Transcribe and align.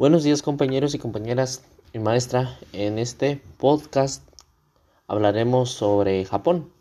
Buenos 0.00 0.22
días 0.22 0.40
compañeros 0.40 0.94
y 0.94 0.98
compañeras 0.98 1.62
y 1.92 1.98
maestra. 1.98 2.58
En 2.72 2.98
este 2.98 3.42
podcast 3.58 4.26
hablaremos 5.06 5.72
sobre 5.72 6.24
Japón, 6.24 6.72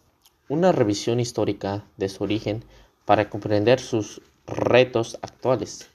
una 0.47 0.71
revisión 0.71 1.19
histórica 1.19 1.83
de 1.97 2.07
su 2.07 2.23
origen 2.23 2.63
para 3.03 3.29
comprender 3.29 3.81
sus 3.81 4.21
retos 4.47 5.19
actuales. 5.21 5.89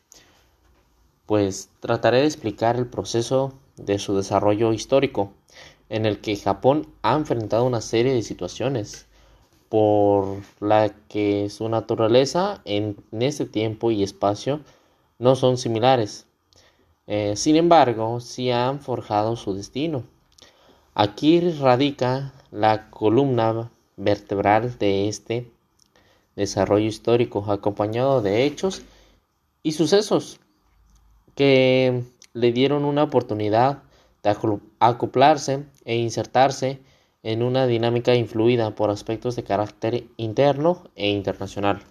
Pues 1.25 1.71
trataré 1.81 2.21
de 2.21 2.27
explicar 2.27 2.77
el 2.77 2.89
proceso 2.89 3.55
de 3.77 3.99
su 3.99 4.15
desarrollo 4.15 4.75
histórico, 4.75 5.33
en 5.89 6.05
el 6.05 6.21
que 6.21 6.37
Japón 6.37 6.89
ha 7.01 7.15
enfrentado 7.15 7.65
una 7.65 7.81
serie 7.81 8.13
de 8.13 8.21
situaciones 8.23 9.07
por 9.71 10.43
la 10.61 10.91
que 11.09 11.49
su 11.49 11.71
naturaleza 11.71 12.61
en 12.67 12.99
este 13.19 13.47
tiempo 13.47 13.91
y 13.91 14.03
espacio 14.03 14.61
no 15.19 15.37
son 15.37 15.57
similares 15.57 16.27
eh, 17.07 17.35
sin 17.37 17.57
embargo, 17.57 18.21
sí 18.21 18.51
han 18.51 18.81
forjado 18.81 19.37
su 19.37 19.55
destino. 19.55 20.05
Aquí 20.95 21.41
radica 21.41 22.33
la 22.51 22.91
columna 22.91 23.71
vertebral 23.97 24.79
de 24.79 25.09
este 25.09 25.51
desarrollo 26.37 26.87
histórico, 26.87 27.45
acompañado 27.51 28.23
de 28.23 28.45
hechos 28.45 28.83
y 29.63 29.73
sucesos 29.73 30.41
que 31.35 32.05
le 32.33 32.53
dieron 32.53 32.85
una 32.85 33.05
oportunidad 33.05 33.83
de 34.23 34.37
acoplarse 34.81 35.65
e 35.85 35.97
insertarse 35.97 36.81
en 37.23 37.43
una 37.43 37.67
dinámica 37.67 38.15
influida 38.15 38.75
por 38.75 38.91
aspectos 38.91 39.37
de 39.37 39.45
carácter 39.45 40.05
interno 40.17 40.85
e 40.95 41.11
internacional. 41.11 41.83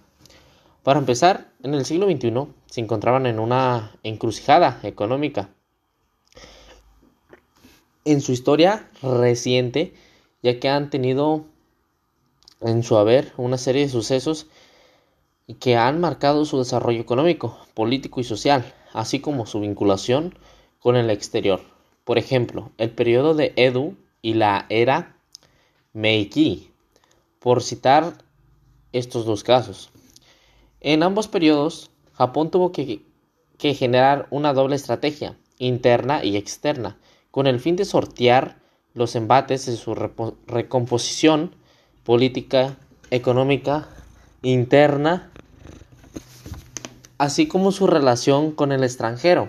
Para 0.84 0.98
empezar, 0.98 1.50
en 1.62 1.72
el 1.72 1.86
siglo 1.86 2.06
XXI 2.06 2.46
se 2.66 2.80
encontraban 2.82 3.24
en 3.24 3.38
una 3.38 3.96
encrucijada 4.02 4.80
económica. 4.82 5.48
En 8.04 8.20
su 8.20 8.32
historia 8.32 8.90
reciente, 9.02 9.94
ya 10.42 10.60
que 10.60 10.68
han 10.68 10.90
tenido 10.90 11.46
en 12.60 12.82
su 12.82 12.98
haber 12.98 13.32
una 13.38 13.56
serie 13.56 13.80
de 13.80 13.88
sucesos 13.88 14.46
que 15.58 15.78
han 15.78 16.00
marcado 16.00 16.44
su 16.44 16.58
desarrollo 16.58 17.00
económico, 17.00 17.58
político 17.72 18.20
y 18.20 18.24
social, 18.24 18.74
así 18.92 19.20
como 19.20 19.46
su 19.46 19.60
vinculación 19.60 20.34
con 20.80 20.96
el 20.96 21.08
exterior. 21.08 21.62
Por 22.04 22.18
ejemplo, 22.18 22.72
el 22.76 22.90
periodo 22.90 23.32
de 23.32 23.54
Edo 23.56 23.94
y 24.20 24.34
la 24.34 24.66
era 24.68 25.16
Meiji, 25.94 26.70
por 27.38 27.62
citar 27.62 28.18
estos 28.92 29.24
dos 29.24 29.44
casos. 29.44 29.90
En 30.86 31.02
ambos 31.02 31.28
periodos, 31.28 31.90
Japón 32.12 32.50
tuvo 32.50 32.70
que, 32.70 33.00
generar 33.58 34.26
una 34.28 34.52
doble 34.52 34.76
estrategia, 34.76 35.34
interna 35.56 36.22
y 36.22 36.36
externa, 36.36 36.98
con 37.30 37.46
el 37.46 37.58
fin 37.58 37.74
de 37.74 37.86
sortear 37.86 38.58
los 38.92 39.16
embates 39.16 39.64
de 39.64 39.76
su 39.76 39.94
recomposición 39.94 41.56
política, 42.04 42.76
económica, 43.10 43.88
interna, 44.42 45.30
así 47.16 47.48
como 47.48 47.72
su 47.72 47.86
relación 47.86 48.52
con 48.52 48.70
el 48.70 48.84
extranjero. 48.84 49.48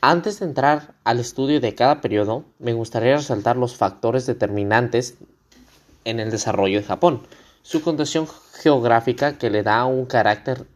Antes 0.00 0.38
de 0.38 0.46
entrar 0.46 0.94
al 1.02 1.18
estudio 1.18 1.60
de 1.60 1.74
cada 1.74 2.00
periodo, 2.00 2.44
me 2.60 2.74
gustaría 2.74 3.16
resaltar 3.16 3.56
los 3.56 3.74
factores 3.74 4.24
determinantes 4.24 5.16
en 6.04 6.20
el 6.20 6.30
desarrollo 6.30 6.78
de 6.78 6.86
Japón 6.86 7.22
su 7.64 7.82
condición 7.82 8.28
geográfica 8.52 9.38
que 9.38 9.48
le 9.48 9.62
da 9.62 9.86
un 9.86 10.04
carácter 10.04 10.66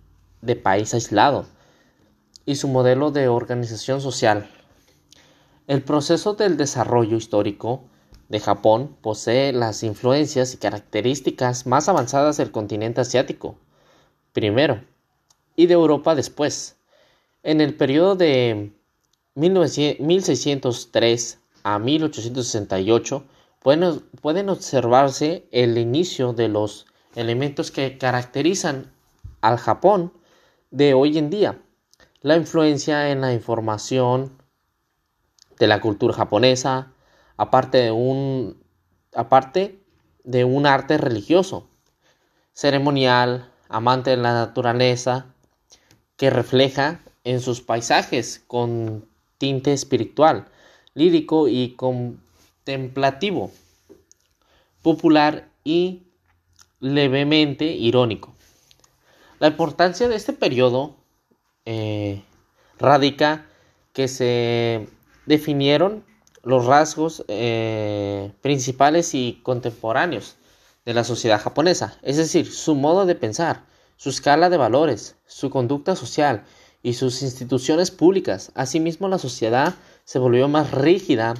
de 0.40 0.56
país 0.56 0.94
aislado 0.94 1.44
y 2.46 2.56
su 2.56 2.66
modelo 2.66 3.10
de 3.10 3.28
organización 3.28 4.00
social. 4.00 4.48
El 5.66 5.82
proceso 5.82 6.32
del 6.32 6.56
desarrollo 6.56 7.18
histórico 7.18 7.82
de 8.30 8.40
Japón 8.40 8.96
posee 9.02 9.52
las 9.52 9.82
influencias 9.82 10.54
y 10.54 10.56
características 10.56 11.66
más 11.66 11.90
avanzadas 11.90 12.38
del 12.38 12.50
continente 12.50 13.02
asiático, 13.02 13.58
primero, 14.32 14.82
y 15.56 15.66
de 15.66 15.74
Europa 15.74 16.14
después. 16.14 16.76
En 17.42 17.60
el 17.60 17.74
periodo 17.74 18.16
de 18.16 18.72
1603 19.34 21.38
a 21.64 21.78
1868, 21.78 23.24
pueden, 23.60 24.48
observarse 24.48 25.48
el 25.52 25.78
inicio 25.78 26.32
de 26.32 26.48
los 26.48 26.86
elementos 27.14 27.70
que 27.70 27.98
caracterizan 27.98 28.92
al 29.40 29.58
Japón 29.58 30.12
de 30.70 30.94
hoy 30.94 31.18
en 31.18 31.30
día. 31.30 31.60
La 32.20 32.36
influencia 32.36 33.10
en 33.10 33.20
la 33.20 33.32
información 33.32 34.42
de 35.58 35.66
la 35.66 35.80
cultura 35.80 36.14
japonesa, 36.14 36.92
aparte 37.36 37.78
de 37.78 37.90
un, 37.90 38.62
aparte 39.14 39.82
de 40.24 40.44
un 40.44 40.66
arte 40.66 40.98
religioso, 40.98 41.68
ceremonial, 42.52 43.50
amante 43.68 44.10
de 44.10 44.16
la 44.16 44.32
naturaleza, 44.32 45.26
que 46.16 46.30
refleja 46.30 47.00
en 47.24 47.40
sus 47.40 47.60
paisajes 47.60 48.42
con 48.46 49.08
tinte 49.38 49.72
espiritual, 49.72 50.46
lírico 50.94 51.48
y 51.48 51.74
con 51.76 52.20
contemplativo, 52.68 53.50
popular 54.82 55.48
y 55.64 56.02
levemente 56.80 57.64
irónico. 57.64 58.34
La 59.38 59.48
importancia 59.48 60.06
de 60.06 60.16
este 60.16 60.34
periodo 60.34 60.94
eh, 61.64 62.22
radica 62.78 63.46
que 63.94 64.06
se 64.06 64.86
definieron 65.24 66.04
los 66.42 66.66
rasgos 66.66 67.24
eh, 67.28 68.32
principales 68.42 69.14
y 69.14 69.40
contemporáneos 69.42 70.36
de 70.84 70.92
la 70.92 71.04
sociedad 71.04 71.40
japonesa, 71.40 71.98
es 72.02 72.18
decir, 72.18 72.52
su 72.52 72.74
modo 72.74 73.06
de 73.06 73.14
pensar, 73.14 73.64
su 73.96 74.10
escala 74.10 74.50
de 74.50 74.58
valores, 74.58 75.16
su 75.26 75.48
conducta 75.48 75.96
social 75.96 76.44
y 76.82 76.92
sus 76.92 77.22
instituciones 77.22 77.90
públicas. 77.90 78.52
Asimismo, 78.54 79.08
la 79.08 79.18
sociedad 79.18 79.74
se 80.04 80.18
volvió 80.18 80.48
más 80.48 80.70
rígida, 80.70 81.34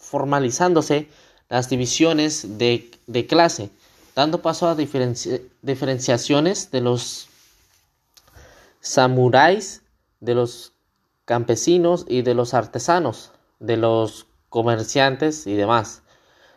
formalizándose 0.00 1.08
las 1.48 1.68
divisiones 1.68 2.58
de, 2.58 2.90
clase, 3.28 3.70
dando 4.16 4.42
paso 4.42 4.68
a 4.68 4.74
diferenciaciones 4.74 6.70
de 6.70 6.80
los 6.80 7.28
samuráis, 8.80 9.82
de 10.20 10.34
los 10.34 10.72
campesinos 11.26 12.06
y 12.08 12.22
de 12.22 12.34
los 12.34 12.54
artesanos, 12.54 13.30
de 13.60 13.76
los 13.76 14.26
comerciantes 14.48 15.46
y 15.46 15.54
demás. 15.54 16.02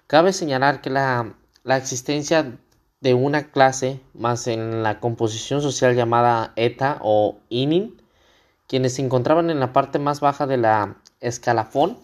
Cabe 0.07 0.33
señalar 0.33 0.81
que 0.81 0.89
la, 0.89 1.35
la 1.63 1.77
existencia 1.77 2.57
de 3.01 3.13
una 3.13 3.51
clase 3.51 3.99
más 4.13 4.47
en 4.47 4.81
la 4.81 4.99
composición 4.99 5.61
social 5.61 5.95
llamada 5.95 6.53
ETA 6.55 6.99
o 7.01 7.37
ININ, 7.49 8.01
quienes 8.67 8.95
se 8.95 9.01
encontraban 9.01 9.49
en 9.49 9.59
la 9.59 9.73
parte 9.73 9.99
más 9.99 10.21
baja 10.21 10.47
de 10.47 10.57
la 10.57 10.95
escalafón, 11.19 11.97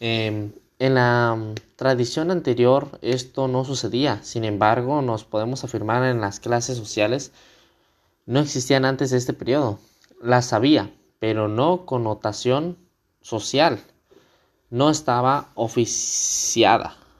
Em, 0.00 0.52
en 0.78 0.94
la 0.94 1.36
mm, 1.36 1.54
tradición 1.76 2.30
anterior 2.30 2.98
esto 3.02 3.48
no 3.48 3.64
sucedía, 3.64 4.22
sin 4.22 4.44
embargo 4.44 5.02
nos 5.02 5.24
podemos 5.24 5.62
afirmar 5.62 6.04
en 6.04 6.20
las 6.20 6.40
clases 6.40 6.76
sociales 6.76 7.32
no 8.30 8.38
existían 8.38 8.84
antes 8.84 9.10
de 9.10 9.18
este 9.18 9.32
periodo. 9.32 9.80
Las 10.22 10.52
había, 10.52 10.94
pero 11.18 11.48
no 11.48 11.84
con 11.84 12.04
notación 12.04 12.76
social. 13.22 13.80
No 14.70 14.88
estaba 14.88 15.48
oficiada. 15.56 17.00